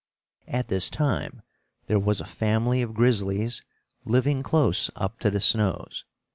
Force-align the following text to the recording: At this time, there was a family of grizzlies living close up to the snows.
At 0.47 0.67
this 0.67 0.89
time, 0.89 1.43
there 1.85 1.99
was 1.99 2.19
a 2.19 2.25
family 2.25 2.81
of 2.81 2.95
grizzlies 2.95 3.61
living 4.03 4.41
close 4.41 4.89
up 4.95 5.19
to 5.19 5.29
the 5.29 5.39
snows. 5.39 6.05